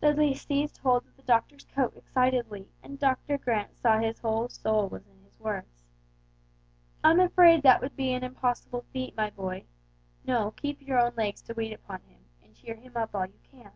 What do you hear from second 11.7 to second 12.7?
upon him, and